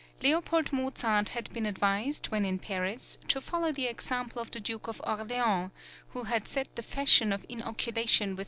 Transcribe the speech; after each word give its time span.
Leopold 0.23 0.73
Mozart 0.73 1.29
had 1.29 1.53
been 1.53 1.67
advised 1.67 2.25
when 2.29 2.43
in 2.43 2.57
Paris 2.57 3.19
to 3.27 3.39
follow 3.39 3.71
the 3.71 3.85
example 3.85 4.41
of 4.41 4.49
the 4.49 4.59
Duke 4.59 4.87
of 4.87 4.99
Orleans, 5.05 5.69
who 6.09 6.23
had 6.23 6.47
set 6.47 6.75
the 6.75 6.81
fashion 6.81 7.29
{THE 7.29 7.37
FIRST 7.37 7.51
OPERA 7.61 7.89
IN 8.01 8.35
VIENNA. 8.35 8.37